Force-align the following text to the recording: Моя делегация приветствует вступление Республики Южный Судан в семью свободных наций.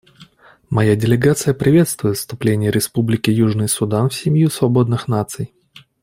Моя 0.71 0.95
делегация 0.95 1.53
приветствует 1.53 2.17
вступление 2.17 2.71
Республики 2.71 3.29
Южный 3.29 3.67
Судан 3.69 4.09
в 4.09 4.15
семью 4.15 4.49
свободных 4.49 5.07
наций. 5.07 5.53